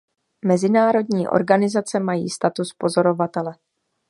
Mezinárodní 0.45 1.27
organizace 1.27 1.99
mají 1.99 2.29
status 2.29 2.73
pozorovatele. 2.73 3.55